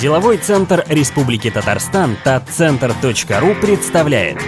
[0.00, 4.38] Деловой центр Республики Татарстан татцентр.ру представляет.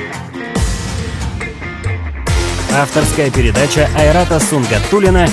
[2.75, 5.29] Авторская передача Айрата Сунгатулина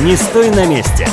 [0.00, 1.08] «Не стой на месте»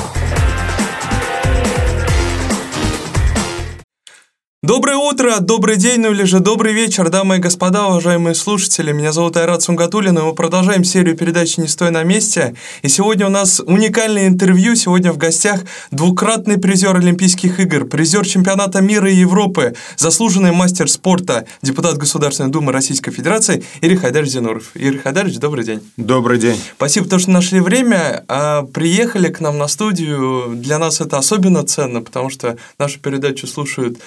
[4.64, 8.92] Доброе утро, добрый день, ну или же добрый вечер, дамы и господа, уважаемые слушатели.
[8.92, 12.54] Меня зовут Айрат Сунгатулин, и мы продолжаем серию передачи «Не стой на месте».
[12.84, 14.76] И сегодня у нас уникальное интервью.
[14.76, 21.48] Сегодня в гостях двукратный призер Олимпийских игр, призер чемпионата мира и Европы, заслуженный мастер спорта,
[21.64, 24.76] депутат Государственной Думы Российской Федерации Ирий Хайдарович Зинуров.
[24.76, 25.82] Ирий Хайдарович, добрый день.
[25.98, 26.62] Добрый день.
[26.76, 30.54] Спасибо, то, что нашли время, а приехали к нам на студию.
[30.54, 33.98] Для нас это особенно ценно, потому что нашу передачу слушают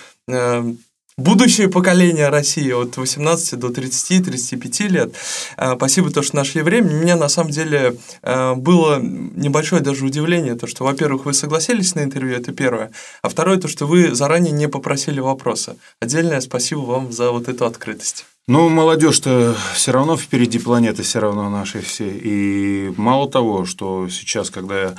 [1.16, 5.14] будущее поколение России от 18 до 30-35 лет.
[5.56, 6.90] Э, спасибо, то, что нашли время.
[6.90, 11.94] У меня, на самом деле, э, было небольшое даже удивление, то, что, во-первых, вы согласились
[11.94, 12.90] на интервью, это первое,
[13.22, 15.76] а второе, то, что вы заранее не попросили вопроса.
[16.00, 18.26] Отдельное спасибо вам за вот эту открытость.
[18.46, 22.10] Ну, молодежь-то все равно впереди планеты, все равно нашей все.
[22.10, 24.94] И мало того, что сейчас, когда я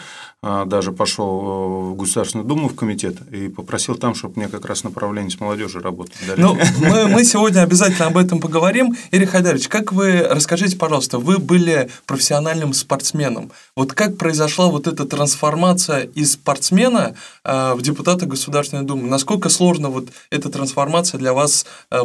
[0.48, 4.66] а, даже пошел э, в Государственную Думу в комитет и попросил там, чтобы мне как
[4.66, 6.14] раз направление с молодежью работать.
[6.38, 8.96] Ну, мы, мы сегодня обязательно об этом поговорим.
[9.10, 13.52] Ирий Хайдарович, как вы, расскажите, пожалуйста, вы были профессиональным спортсменом.
[13.76, 19.08] Вот как произошла вот эта трансформация из спортсмена э, в депутата Государственной Думы?
[19.08, 22.04] Насколько сложно вот эта трансформация для вас э,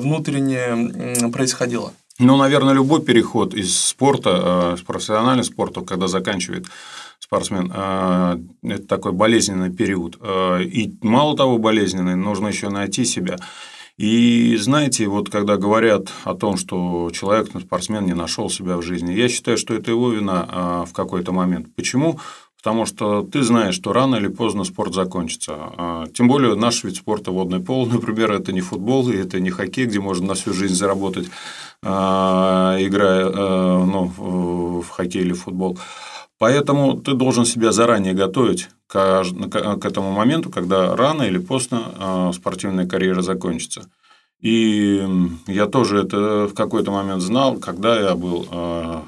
[1.31, 1.93] внутренне происходила?
[2.19, 6.67] Ну, наверное, любой переход из спорта, с профессионального спорта, когда заканчивает
[7.19, 10.19] спортсмен, а, это такой болезненный период.
[10.21, 13.37] А, и мало того болезненный, нужно еще найти себя.
[13.97, 18.83] И знаете, вот когда говорят о том, что человек, ну, спортсмен не нашел себя в
[18.83, 21.75] жизни, я считаю, что это его вина в какой-то момент.
[21.77, 22.19] Почему?
[22.63, 26.07] Потому что ты знаешь, что рано или поздно спорт закончится.
[26.13, 29.87] Тем более наш вид спорта водный пол, например, это не футбол, и это не хоккей,
[29.87, 31.29] где можно на всю жизнь заработать,
[31.83, 34.13] играя ну,
[34.83, 35.79] в хоккей или футбол.
[36.41, 42.33] Поэтому ты должен себя заранее готовить к, к этому моменту, когда рано или поздно а,
[42.33, 43.91] спортивная карьера закончится.
[44.41, 45.07] И
[45.47, 49.05] я тоже это в какой-то момент знал, когда я был а,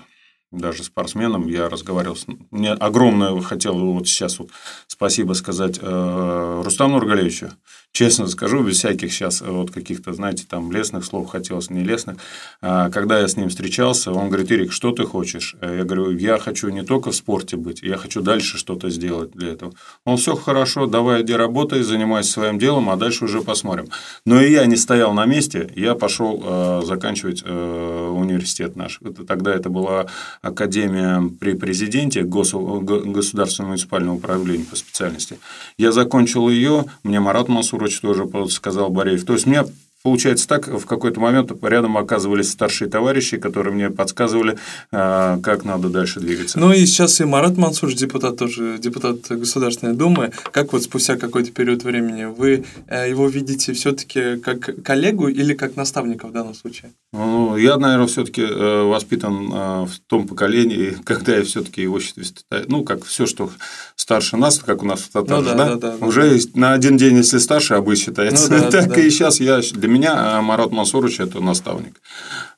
[0.53, 2.27] даже спортсменом, я разговаривал с...
[2.51, 4.51] Мне огромное хотел вот сейчас вот
[4.87, 7.51] спасибо сказать э, Рустаму Нургалевичу.
[7.93, 12.17] Честно скажу, без всяких сейчас вот каких-то, знаете, там лесных слов хотелось, не лесных.
[12.63, 15.57] А, когда я с ним встречался, он говорит, Ирик, что ты хочешь?
[15.61, 19.33] Э, я говорю, я хочу не только в спорте быть, я хочу дальше что-то сделать
[19.33, 19.75] для этого.
[20.07, 23.89] Он все хорошо, давай иди работай, занимайся своим делом, а дальше уже посмотрим.
[24.25, 29.01] Но и я не стоял на месте, я пошел э, заканчивать э, университет наш.
[29.03, 30.07] Это, тогда это была
[30.43, 32.53] академия при президенте гос...
[32.53, 35.39] государственного муниципального управления по специальности.
[35.79, 39.25] Я закончил ее, мне Марат Мансурович тоже сказал Бореев.
[39.25, 39.65] То есть, мне
[40.03, 44.59] Получается так, в какой-то момент рядом оказывались старшие товарищи, которые мне подсказывали,
[44.91, 46.59] а, как надо дальше двигаться.
[46.59, 51.53] Ну и сейчас и Марат Мансур, депутат тоже, депутат Государственной Думы, как вот спустя какой-то
[51.53, 56.93] период времени вы э, его видите все-таки как коллегу или как наставника в данном случае?
[57.13, 62.65] Ну, я, наверное, все-таки э, воспитан э, в том поколении, когда я все-таки его считаю,
[62.67, 63.51] ну, как все, что
[63.95, 66.51] старше нас, как у нас в Татарах, ну, да, да, да, уже да.
[66.55, 69.01] на один день, если старше, обы считается, ну, да, так да.
[69.01, 72.01] и сейчас я для меня а, Марат Мансурович– это наставник.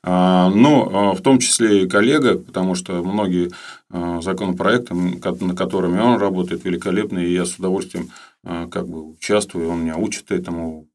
[0.02, 3.50] А, но а, в том числе и коллега, потому что многие
[4.22, 8.10] законопроекты, над которыми он работает, великолепные, и я с удовольствием
[8.42, 10.88] как бы участвую, он меня учит этому,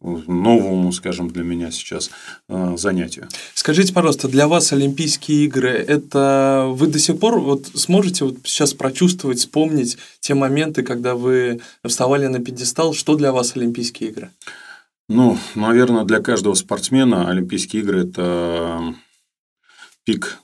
[0.00, 2.10] новому, скажем, для меня сейчас
[2.48, 3.28] занятию.
[3.54, 8.72] Скажите, пожалуйста, для вас Олимпийские игры, это вы до сих пор вот сможете вот сейчас
[8.72, 14.30] прочувствовать, вспомнить те моменты, когда вы вставали на пьедестал, что для вас Олимпийские игры?
[15.08, 18.94] Ну, наверное, для каждого спортсмена Олимпийские игры– это
[20.04, 20.38] пик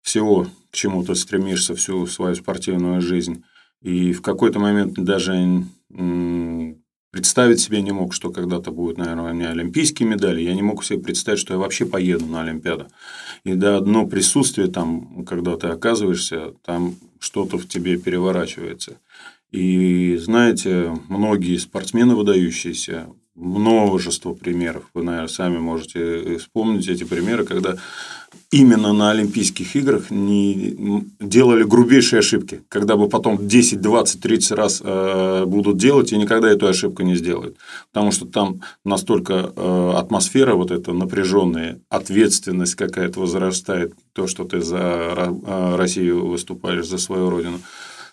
[0.00, 3.44] всего, к чему ты стремишься всю свою спортивную жизнь.
[3.82, 5.64] И в какой-то момент даже
[7.10, 10.40] представить себе не мог, что когда-то будет, наверное, у меня олимпийские медали.
[10.40, 12.88] Я не мог себе представить, что я вообще поеду на Олимпиаду.
[13.44, 18.98] И до одно присутствие там, когда ты оказываешься, там что-то в тебе переворачивается.
[19.50, 24.84] И знаете, многие спортсмены выдающиеся множество примеров.
[24.94, 27.76] Вы, наверное, сами можете вспомнить эти примеры, когда
[28.50, 34.82] именно на Олимпийских играх не делали грубейшие ошибки, когда бы потом 10, 20, 30 раз
[34.84, 37.56] э, будут делать и никогда эту ошибку не сделают.
[37.92, 44.60] Потому что там настолько э, атмосфера вот эта напряженная, ответственность какая-то возрастает, то, что ты
[44.60, 47.60] за э, Россию выступаешь, за свою родину.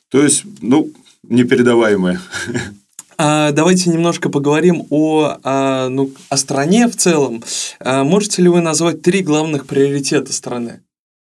[0.10, 0.92] То есть, ну,
[1.24, 2.22] непередаваемое.
[3.18, 7.44] А, давайте немножко поговорим о, о, ну, о стране в целом.
[7.80, 10.82] А, можете ли вы назвать три главных приоритета страны?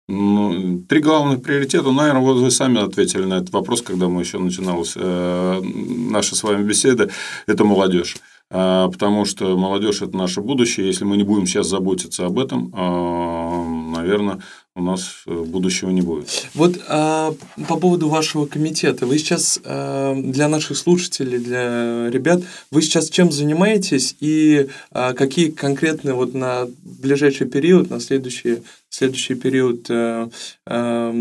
[0.08, 4.38] Ну, три главных приоритета, наверное, вот вы сами ответили на этот вопрос, когда мы еще
[4.38, 7.10] начиналась э, наша с вами беседа,
[7.46, 8.16] это молодежь.
[8.50, 10.86] А, потому что молодежь– это наше будущее.
[10.86, 13.62] Если мы не будем сейчас заботиться об этом, а,
[13.96, 14.40] наверное,
[14.78, 16.46] у нас э, будущего не будет.
[16.54, 17.34] Вот а,
[17.66, 19.06] по поводу вашего комитета.
[19.06, 25.50] Вы сейчас а, для наших слушателей, для ребят, вы сейчас чем занимаетесь и а, какие
[25.50, 28.58] конкретно вот на ближайший период, на следующий,
[28.88, 30.30] следующий период а,
[30.64, 31.12] а,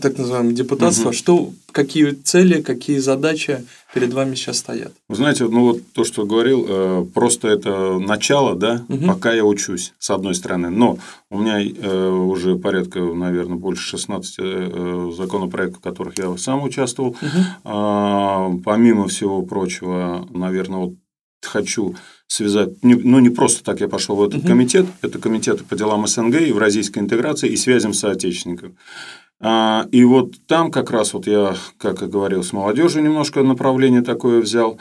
[0.00, 1.16] так называемого депутатства, угу.
[1.16, 4.92] что, какие цели, какие задачи перед вами сейчас стоят?
[5.08, 9.06] Вы знаете, ну вот то, что говорил, э, просто это начало, да, угу.
[9.06, 10.70] пока я учусь, с одной стороны.
[10.70, 10.98] Но
[11.30, 17.16] у меня э, уже порядка, наверное, больше 16 э, законопроектов, в которых я сам участвовал.
[17.20, 18.62] Угу.
[18.64, 20.94] Помимо всего прочего, наверное, вот
[21.42, 21.94] хочу
[22.26, 24.48] связать, ну не просто так я пошел в этот угу.
[24.48, 28.74] комитет, это комитет по делам СНГ, евразийской интеграции и связям с соотечественниками.
[28.74, 34.02] А, и вот там как раз вот я, как и говорил, с молодежью немножко направление
[34.02, 34.78] такое взял.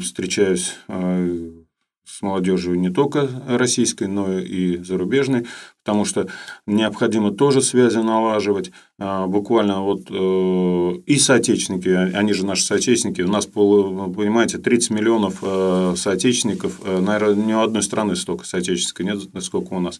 [0.00, 1.63] Встречаюсь а,
[2.04, 5.46] с молодежью не только российской, но и зарубежной,
[5.82, 6.28] потому что
[6.66, 8.70] необходимо тоже связи налаживать.
[8.98, 15.38] А, буквально вот э, и соотечественники, они же наши соотечественники, у нас, понимаете, 30 миллионов
[15.42, 19.98] э, соотечественников, э, наверное, ни у одной страны столько соотечественников нет, сколько у нас.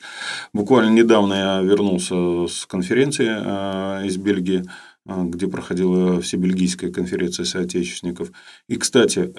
[0.53, 4.65] Буквально недавно я вернулся с конференции из Бельгии,
[5.07, 8.33] где проходила всебельгийская конференция соотечественников.
[8.69, 9.31] И, кстати,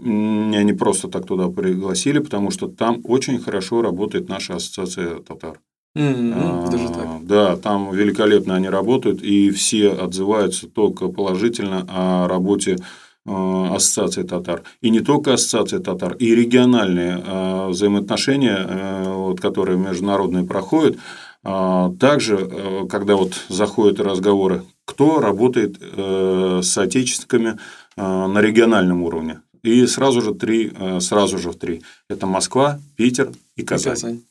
[0.00, 5.60] меня не просто так туда пригласили, потому что там очень хорошо работает наша ассоциация татар.
[5.96, 6.70] Mm-hmm.
[6.70, 7.26] Даже так.
[7.26, 12.78] Да, там великолепно они работают, и все отзываются только положительно о работе
[13.26, 14.64] а, ассоциации татар.
[14.80, 20.98] И не только ассоциация татар, и региональные а, взаимоотношения, э, вот, которые международные проходят,
[21.44, 27.58] а, также, э, когда вот заходят разговоры, кто работает э, с отечественниками
[27.96, 29.40] на региональном уровне.
[29.62, 31.82] И сразу же три, сразу же в три.
[32.10, 33.92] Это Москва, Питер и Казань.
[33.92, 34.22] И Казань.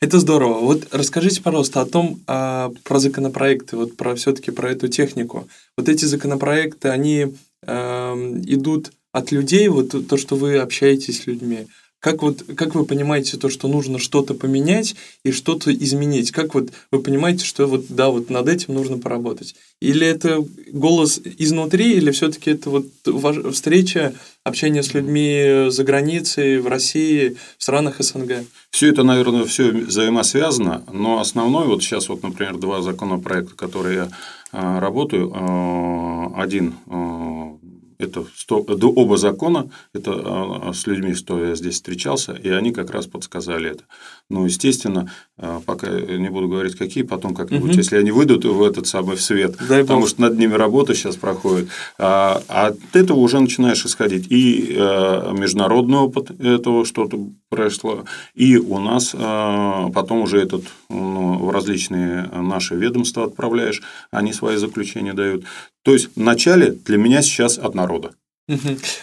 [0.00, 0.58] Это здорово.
[0.60, 5.48] Вот расскажите, пожалуйста, о том, а, про законопроекты, вот про все-таки про эту технику.
[5.76, 7.34] Вот эти законопроекты, они
[7.66, 8.14] а,
[8.46, 11.66] идут от людей, вот то, что вы общаетесь с людьми.
[12.00, 16.30] Как, вот, как вы понимаете то, что нужно что-то поменять и что-то изменить?
[16.30, 19.54] Как вот вы понимаете, что вот да, вот над этим нужно поработать?
[19.82, 20.42] Или это
[20.72, 22.86] голос изнутри, или все-таки это вот
[23.52, 24.14] встреча,
[24.44, 28.46] общение с людьми за границей, в России, в странах СНГ?
[28.70, 34.10] Все это, наверное, все взаимосвязано, но основной, вот сейчас вот, например, два законопроекта, которые я
[34.52, 37.56] а, работаю, а, один а,
[38.00, 38.24] это
[38.86, 43.70] оба закона, это а, с людьми, что я здесь встречался, и они как раз подсказали
[43.70, 43.84] это.
[44.30, 47.78] Ну, естественно, а, пока не буду говорить, какие, потом как-нибудь, угу.
[47.78, 50.08] если они выйдут в этот самый в свет, Дай потому бог.
[50.08, 51.68] что над ними работа сейчас проходит,
[51.98, 54.26] а, от этого уже начинаешь исходить.
[54.30, 54.76] И
[55.32, 57.18] международный опыт этого что-то
[57.48, 58.04] прошло,
[58.34, 59.14] и у нас
[59.92, 65.44] потом уже этот ну, в различные наши ведомства отправляешь, они свои заключения дают.
[65.82, 68.12] То есть, вначале для меня сейчас от народа.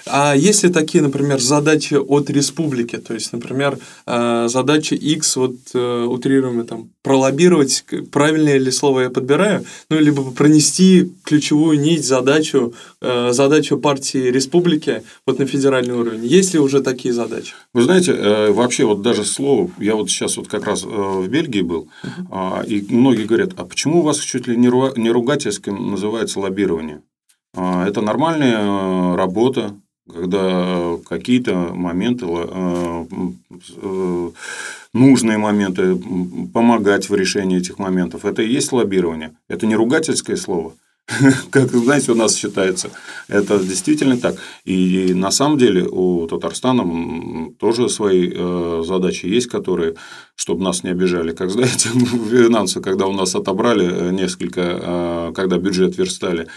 [0.06, 2.98] А есть ли такие, например, задачи от республики?
[2.98, 9.10] То есть, например, э, задача X, вот э, утрируемая там, пролоббировать, правильное ли слово я
[9.10, 16.25] подбираю, ну, либо пронести ключевую нить, задачу, э, задачу партии республики вот на федеральный уровень.
[16.25, 17.54] Есть ли уже такие задачи?
[17.74, 18.13] Вы знаете,
[18.51, 22.66] вообще вот даже слово, я вот сейчас вот как раз в Бельгии был, uh-huh.
[22.68, 27.01] и многие говорят, а почему у вас чуть ли не ругательским называется лоббирование?
[27.57, 29.73] А, это нормальная э, работа,
[30.13, 33.05] когда какие-то моменты, э,
[33.81, 34.29] э,
[34.93, 35.99] нужные моменты,
[36.53, 38.25] помогать в решении этих моментов.
[38.25, 39.31] Это и есть лоббирование.
[39.49, 40.73] Это не ругательское слово.
[41.49, 42.91] Как, знаете, у нас считается.
[43.27, 44.35] Это действительно так.
[44.65, 48.29] И на самом деле у Татарстана тоже свои
[48.83, 49.95] задачи есть, которые,
[50.35, 51.33] чтобы нас не обижали.
[51.33, 51.89] Как знаете,
[52.29, 56.47] финансы, когда у нас отобрали несколько, когда бюджет верстали,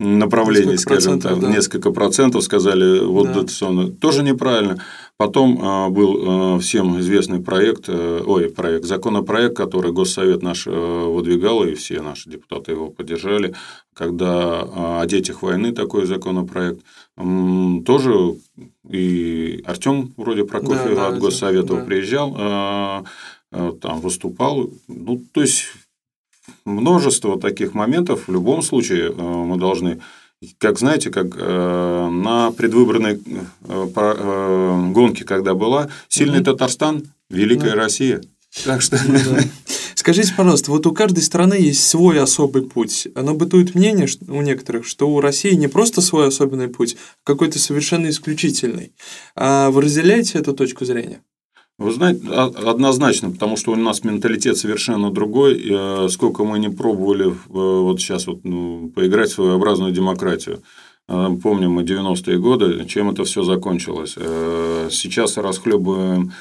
[0.00, 1.48] направлений, скажем так, да.
[1.48, 3.34] несколько процентов сказали, вот да.
[3.34, 3.88] дотационно.
[3.88, 4.82] Тоже неправильно.
[5.16, 10.70] Потом а, был а, всем известный проект, э, ой, проект, законопроект, который Госсовет наш э,
[10.70, 13.54] выдвигал, и все наши депутаты его поддержали,
[13.94, 16.80] когда а, о детях войны такой законопроект.
[17.16, 18.34] Тоже
[18.90, 21.84] и Артем вроде Прокофьев да, от Госсовета да.
[21.84, 22.32] приезжал,
[23.52, 24.68] там выступал.
[24.88, 25.66] Ну, то есть
[26.64, 28.26] множество таких моментов.
[28.26, 30.00] В любом случае э, мы должны
[30.58, 33.18] как знаете, как э, на предвыборной
[33.68, 38.22] э, гонке, когда была, сильный mm Татарстан, великая mm Россия.
[38.64, 38.98] Так что...
[39.06, 39.42] Ну да.
[39.94, 43.08] Скажите, пожалуйста, вот у каждой страны есть свой особый путь.
[43.14, 47.58] Оно бытует мнение у некоторых, что у России не просто свой особенный путь, а какой-то
[47.58, 48.92] совершенно исключительный.
[49.34, 51.22] А вы разделяете эту точку зрения?
[51.76, 55.60] Вы знаете, однозначно, потому что у нас менталитет совершенно другой.
[55.68, 60.62] Э, сколько мы не пробовали э, вот сейчас вот, ну, поиграть в своеобразную демократию.
[61.08, 64.12] Э, помним мы 90-е годы, чем это все закончилось.
[64.12, 66.32] Сейчас расхлебываем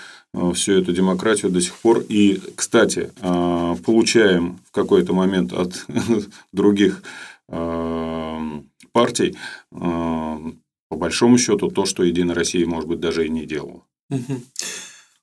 [0.54, 2.04] всю эту демократию до сих пор.
[2.08, 5.86] И, кстати, получаем в какой-то момент от
[6.54, 7.02] других
[7.48, 9.38] партий,
[9.70, 13.82] по большому счету, то, что Единая Россия, может быть, даже и не делала.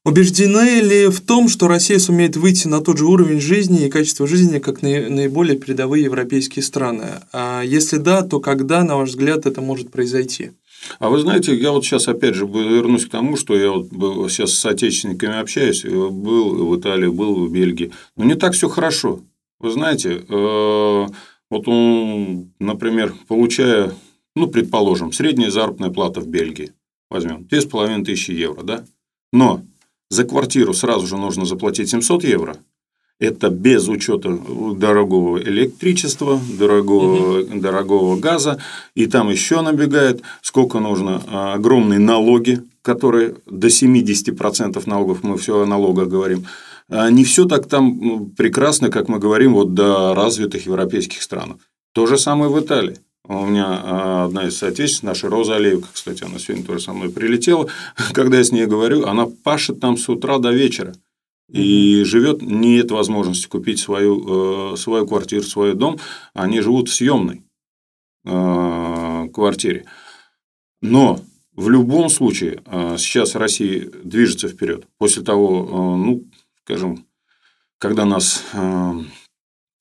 [0.02, 4.26] Убеждены ли в том, что Россия сумеет выйти на тот же уровень жизни и качества
[4.26, 7.20] жизни, как наиболее передовые европейские страны?
[7.34, 10.52] А если да, то когда, на ваш взгляд, это может произойти?
[10.98, 14.26] А вы знаете, я вот сейчас опять же вернусь к тому, что я вот был,
[14.30, 19.20] сейчас с отечественниками общаюсь, был в Италии, был в Бельгии, но не так все хорошо.
[19.58, 21.06] Вы знаете, э,
[21.50, 23.92] вот он, например, получая,
[24.34, 26.72] ну, предположим, средняя заработная плата в Бельгии,
[27.10, 28.84] возьмем, 2500 евро, да?
[29.34, 29.62] Но
[30.10, 32.56] за квартиру сразу же нужно заплатить 700 евро.
[33.20, 34.38] Это без учета
[34.76, 37.60] дорогого электричества, дорогого, угу.
[37.60, 38.58] дорогого газа.
[38.94, 45.60] И там еще набегает, сколько нужно а, огромные налоги, которые до 70% налогов, мы все
[45.60, 46.46] о налогах говорим.
[46.88, 51.58] А, не все так там прекрасно, как мы говорим, вот до развитых европейских стран.
[51.92, 52.98] То же самое в Италии.
[53.30, 57.10] У меня а, одна из соотечественниц, наша Роза Алеевка, кстати, она сегодня тоже со мной
[57.10, 57.68] прилетела.
[58.12, 60.94] Когда я с ней говорю, она пашет там с утра до вечера.
[61.48, 66.00] И живет, нет возможности купить свою, э, свою квартиру, свой дом.
[66.34, 67.44] Они живут в съемной
[68.24, 69.84] э, квартире.
[70.82, 71.20] Но
[71.54, 74.88] в любом случае э, сейчас Россия движется вперед.
[74.98, 76.24] После того, ну,
[76.64, 77.06] скажем,
[77.78, 78.42] когда нас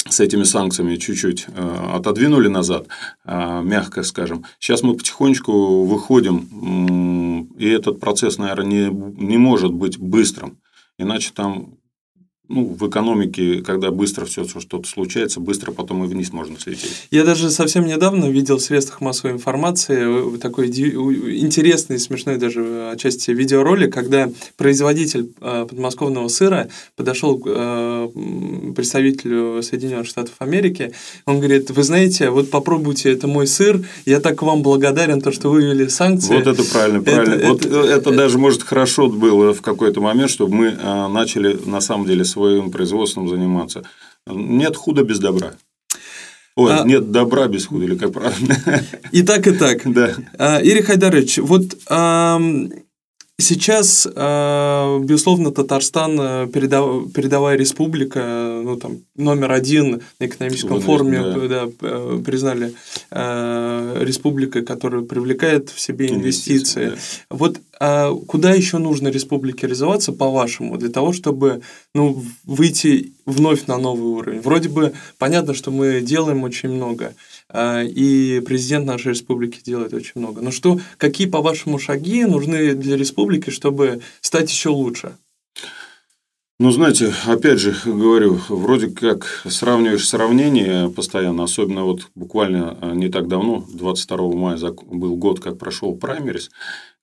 [0.09, 2.87] с этими санкциями чуть-чуть э, отодвинули назад,
[3.25, 4.45] э, мягко скажем.
[4.59, 10.57] Сейчас мы потихонечку выходим, и этот процесс, наверное, не, не может быть быстрым.
[10.97, 11.78] Иначе там
[12.49, 17.07] ну, в экономике, когда быстро все что-то случается, быстро потом и вниз можно слететь.
[17.11, 23.29] Я даже совсем недавно видел в средствах массовой информации э, такой интересный, смешной даже отчасти
[23.29, 28.09] видеоролик, когда производитель э, подмосковного сыра подошел к э,
[28.75, 30.91] представителю Соединенных Штатов Америки,
[31.25, 35.51] он говорит, вы знаете, вот попробуйте, это мой сыр, я так вам благодарен, то, что
[35.51, 36.33] вы ввели санкции.
[36.33, 37.33] Вот это правильно, правильно.
[37.35, 40.71] Это, вот это, это даже, может, хорошо было в какой-то момент, чтобы мы
[41.09, 43.83] начали на самом деле своим производством заниматься.
[44.25, 45.55] Нет худа без добра.
[46.55, 46.83] Ой, а...
[46.85, 48.55] нет добра без худа, или как правильно?
[49.11, 49.81] И так, и так.
[49.93, 50.13] Да.
[50.37, 51.63] А, Ирий Хайдарович, вот
[53.41, 61.19] Сейчас, э, безусловно, Татарстан э, передовая республика, ну, там, номер один на экономическом Вынес, форуме
[61.19, 61.47] да.
[61.47, 62.73] Да, э, признали
[63.11, 66.87] республикой, которая привлекает в себе инвестиции.
[66.87, 67.35] инвестиции да.
[67.37, 71.61] Вот а куда еще нужно республике развиваться, по-вашему, для того, чтобы
[71.95, 74.41] ну, выйти вновь на новый уровень?
[74.41, 77.13] Вроде бы понятно, что мы делаем очень много.
[77.51, 80.41] А, и президент нашей республики делает очень много.
[80.41, 85.17] Но что, какие, по-вашему, шаги нужны для республики, чтобы стать еще лучше?
[86.61, 93.07] Ну, знаете, опять же говорю, вроде как сравниваешь сравнение постоянно, особенно вот буквально а, не
[93.07, 94.57] так давно, 22 мая
[94.91, 96.51] был год, как прошел праймерис,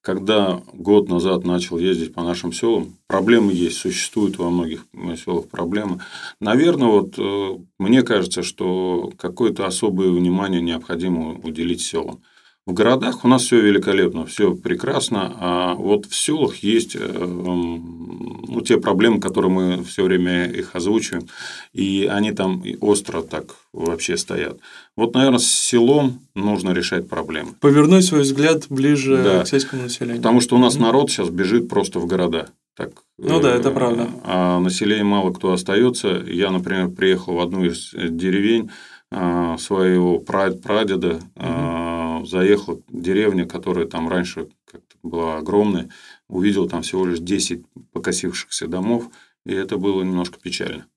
[0.01, 4.85] когда год назад начал ездить по нашим селам, проблемы есть, существуют во многих
[5.25, 6.01] селах проблемы.
[6.39, 12.21] Наверное, вот э, мне кажется, что какое-то особое внимание необходимо уделить селам.
[12.67, 18.59] В городах у нас все великолепно, все прекрасно, а вот в селах есть э, ну,
[18.59, 21.29] те проблемы, которые мы все время их озвучиваем,
[21.71, 24.59] и они там остро так вообще стоят.
[24.97, 27.53] Вот, наверное, с селом нужно решать проблемы.
[27.61, 29.43] Повернуть свой взгляд ближе да.
[29.43, 30.17] к сельскому населению.
[30.17, 32.49] Потому что у нас народ сейчас бежит просто в города.
[32.75, 34.09] Так, ну да, это правда.
[34.25, 36.21] А население мало кто остается.
[36.27, 38.69] Я, например, приехал в одну из деревень
[39.11, 41.77] а, своего прадеда, угу
[42.25, 45.89] заехал в деревню, которая там раньше как-то была огромная,
[46.27, 49.09] увидел там всего лишь 10 покосившихся домов,
[49.45, 50.87] и это было немножко печально.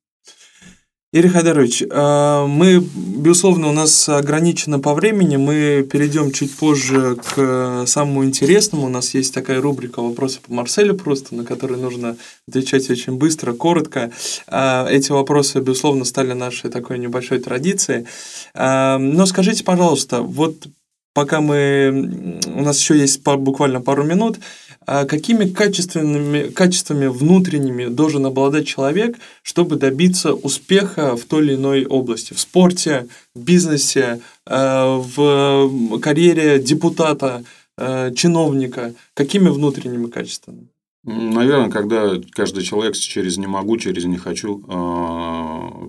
[1.12, 7.85] Игорь Хайдарович, а, мы, безусловно, у нас ограничено по времени, мы перейдем чуть позже к
[7.88, 8.87] самому интересному.
[8.87, 13.55] У нас есть такая рубрика «Вопросы по Марселю просто», на которые нужно отвечать очень быстро,
[13.55, 14.12] коротко.
[14.47, 18.07] А, эти вопросы, безусловно, стали нашей такой небольшой традицией.
[18.55, 20.69] А, но скажите, пожалуйста, вот
[21.14, 22.40] пока мы...
[22.47, 24.38] У нас еще есть буквально пару минут.
[24.87, 31.85] А какими качественными, качествами внутренними должен обладать человек, чтобы добиться успеха в той или иной
[31.85, 32.33] области?
[32.33, 37.45] В спорте, в бизнесе, э, в карьере депутата,
[37.76, 38.95] э, чиновника?
[39.14, 40.69] Какими внутренними качествами?
[41.05, 45.88] Наверное, когда каждый человек через «не могу», через «не хочу», э,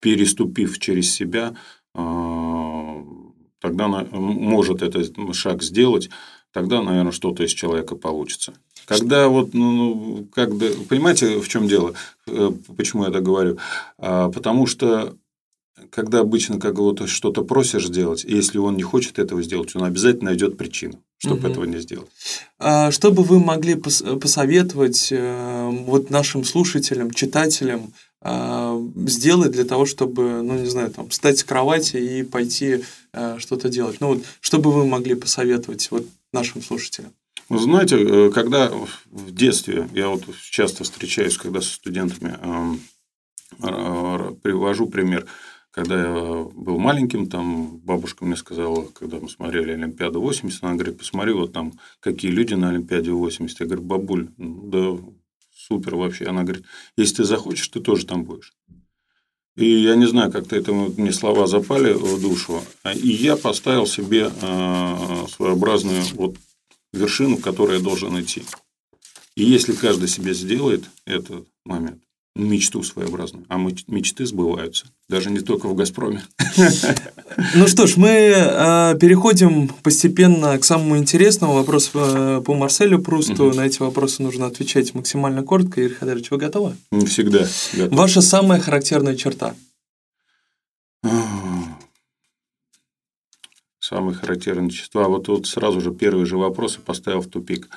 [0.00, 1.54] переступив через себя,
[3.62, 6.10] тогда может этот шаг сделать,
[6.52, 8.52] тогда, наверное, что-то из человека получится.
[8.86, 11.94] Когда вот, ну, ну когда, понимаете, в чем дело?
[12.26, 13.56] Э, почему я так говорю?
[13.96, 15.16] А, потому что
[15.90, 19.84] когда обычно как вот что-то просишь сделать, и если он не хочет этого сделать, он
[19.84, 21.48] обязательно найдет причину, чтобы угу.
[21.48, 22.10] этого не сделать.
[22.58, 29.86] А что бы вы могли посоветовать э, вот нашим слушателям, читателям э, сделать для того,
[29.86, 34.00] чтобы, ну не знаю, там встать с кровати и пойти э, что-то делать?
[34.00, 37.12] Ну вот, что бы вы могли посоветовать вот нашим слушателям?
[37.48, 38.70] Вы знаете, э, когда
[39.10, 42.38] в детстве, я вот часто встречаюсь, когда со студентами
[43.58, 45.26] привожу пример,
[45.72, 50.98] когда я был маленьким, там бабушка мне сказала, когда мы смотрели Олимпиаду 80, она говорит,
[50.98, 53.60] посмотри, вот там какие люди на Олимпиаде 80.
[53.60, 55.12] Я говорю, бабуль, ну, да
[55.72, 56.26] супер вообще.
[56.26, 56.64] Она говорит,
[56.96, 58.52] если ты захочешь, ты тоже там будешь.
[59.56, 62.62] И я не знаю, как-то это мне слова запали в душу.
[62.94, 66.36] И я поставил себе а, своеобразную вот
[66.92, 68.42] вершину, к которой я должен идти.
[69.34, 72.02] И если каждый себе сделает этот момент,
[72.34, 73.44] мечту своеобразную.
[73.48, 74.86] А мечты сбываются.
[75.08, 76.22] Даже не только в «Газпроме».
[77.54, 83.46] Ну что ж, мы э, переходим постепенно к самому интересному вопросу э, по Марселю Прусту.
[83.46, 83.56] Угу.
[83.56, 85.80] На эти вопросы нужно отвечать максимально коротко.
[85.80, 86.76] Игорь Хадарович, вы готовы?
[87.06, 87.46] Всегда.
[87.72, 87.98] Готов.
[87.98, 89.54] Ваша самая характерная черта?
[93.92, 95.06] Самые характерные черта.
[95.06, 97.68] Вот тут сразу же первые же вопросы поставил в тупик.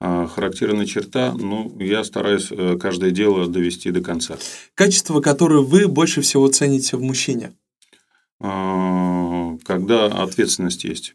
[0.00, 4.36] А, характерная черта, ну, я стараюсь э, каждое дело довести до конца.
[4.74, 7.54] Качество, которое вы больше всего цените в мужчине?
[8.38, 11.14] А, когда ответственность есть.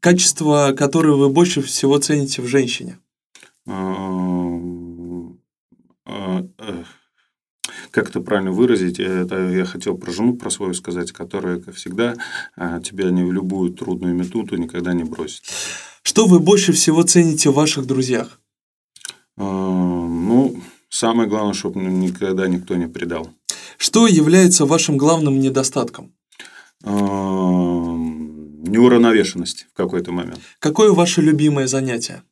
[0.00, 2.98] Качество, которое вы больше всего цените в женщине?
[7.92, 12.14] Как это правильно выразить, это я хотел про жену про свою сказать, которая, как всегда,
[12.56, 15.42] а, тебя не в любую трудную минуту никогда не бросит.
[16.02, 18.40] Что вы больше всего цените в ваших друзьях?
[19.36, 20.56] А, ну,
[20.88, 23.28] самое главное, чтобы никогда никто не предал.
[23.76, 26.14] Что является вашим главным недостатком?
[26.82, 27.94] А,
[28.72, 30.40] неуравновешенность в какой-то момент.
[30.60, 32.22] Какое ваше любимое занятие?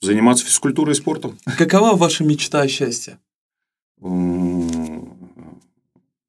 [0.00, 1.38] Заниматься физкультурой и спортом.
[1.58, 3.18] Какова ваша мечта о счастье?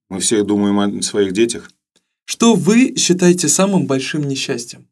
[0.09, 1.69] Мы все думаем о своих детях.
[2.25, 4.87] Что вы считаете самым большим несчастьем?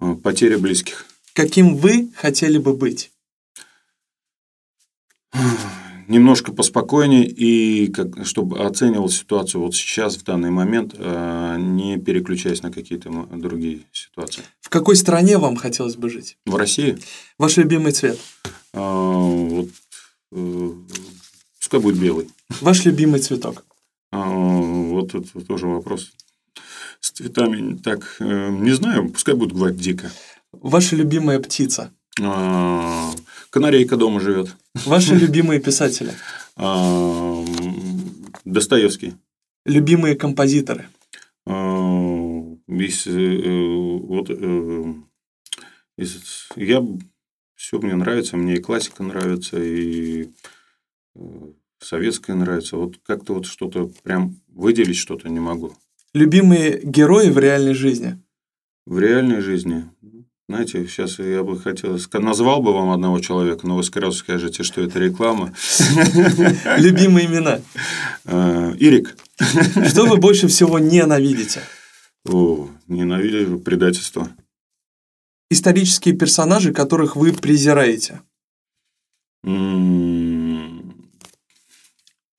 [0.00, 1.06] Э, потеря близких.
[1.34, 3.10] Каким вы хотели бы быть?
[6.10, 12.62] Немножко поспокойнее и как, чтобы оценивал ситуацию вот сейчас, в данный момент, э, не переключаясь
[12.62, 14.42] на какие-то другие ситуации.
[14.60, 16.36] В какой стране вам хотелось бы жить?
[16.44, 16.98] В России.
[17.38, 18.18] Ваш любимый цвет?
[18.74, 19.68] А, вот,
[20.32, 20.72] э,
[21.60, 22.28] пускай будет белый.
[22.60, 23.64] Ваш любимый цветок?
[24.12, 26.10] А, вот это тоже вопрос.
[26.98, 30.10] С цветами так, э, не знаю, пускай будет гвоздика.
[30.52, 31.92] Ваша любимая птица?
[32.20, 33.12] А,
[33.50, 34.56] канарейка дома живет.
[34.86, 36.12] Ваши любимые писатели?
[36.56, 37.44] А,
[38.44, 39.14] Достоевский.
[39.66, 40.88] Любимые композиторы?
[41.46, 41.52] А,
[42.68, 43.16] э,
[44.06, 44.94] вот, э,
[46.56, 46.86] я
[47.56, 50.30] все мне нравится, мне и классика нравится, и
[51.14, 52.76] э, советская нравится.
[52.76, 55.74] Вот как-то вот что-то прям выделить что-то не могу.
[56.14, 58.18] Любимые герои в реальной жизни?
[58.86, 59.90] В реальной жизни.
[60.50, 61.96] Знаете, сейчас я бы хотел...
[62.14, 65.54] Назвал бы вам одного человека, но вы сразу скажете, что это реклама.
[66.76, 67.60] Любимые имена.
[68.24, 69.16] А, Ирик.
[69.86, 71.60] Что вы больше всего ненавидите?
[72.28, 74.28] О, ненавижу предательство.
[75.50, 78.20] Исторические персонажи, которых вы презираете?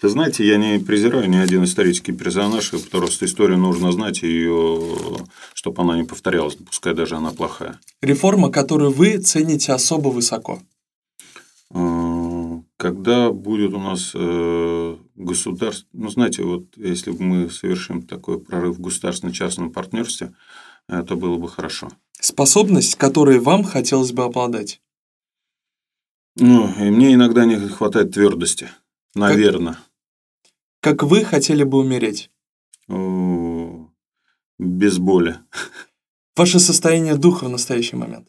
[0.02, 4.98] Ты знаете, я не презираю ни один исторический персонаж, просто историю нужно знать, ее,
[5.54, 7.80] чтобы она не повторялась, пускай даже она плохая.
[8.02, 10.60] Реформа, которую вы цените особо высоко?
[11.70, 15.88] А, когда будет у нас э, государство...
[15.94, 20.34] Ну, знаете, вот если мы совершим такой прорыв в государственно-частном партнерстве,
[20.88, 21.90] это было бы хорошо.
[22.20, 24.82] Способность, которой вам хотелось бы обладать?
[26.38, 28.72] Ну, и мне иногда не хватает твердости.
[29.14, 29.74] Наверное.
[29.74, 29.91] Как
[31.04, 32.32] вы хотели бы умереть?
[34.62, 35.38] без боли.
[36.36, 38.28] Ваше состояние духа в настоящий момент?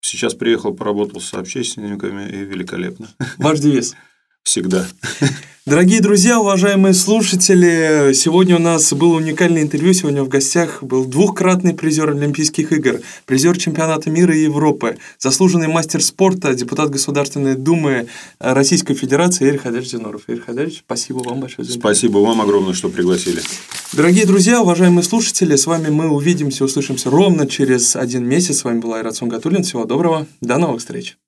[0.00, 3.08] Сейчас приехал, поработал с общественниками и великолепно.
[3.38, 3.94] Ваш девиз?
[4.42, 4.86] Всегда.
[5.68, 9.92] Дорогие друзья, уважаемые слушатели, сегодня у нас было уникальное интервью.
[9.92, 16.02] Сегодня в гостях был двухкратный призер Олимпийских игр, призер чемпионата мира и Европы, заслуженный мастер
[16.02, 18.06] спорта, депутат Государственной Думы
[18.38, 20.22] Российской Федерации Игорь Хадальевич Зиноров.
[20.28, 23.42] Игорь Хадальевич, спасибо вам большое за Спасибо вам огромное, что пригласили.
[23.92, 28.60] Дорогие друзья, уважаемые слушатели, с вами мы увидимся, услышимся ровно через один месяц.
[28.60, 29.64] С вами был Айрат Сунгатуллин.
[29.64, 30.26] Всего доброго.
[30.40, 31.18] До новых встреч.